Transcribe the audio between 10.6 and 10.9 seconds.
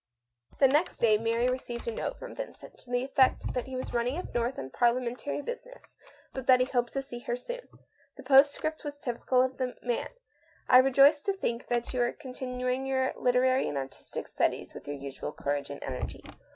I